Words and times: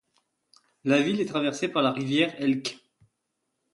La 0.83 0.99
ville 0.99 1.21
est 1.21 1.27
traversée 1.27 1.67
par 1.67 1.83
la 1.83 1.91
rivière 1.91 2.33
Elk. 2.41 2.79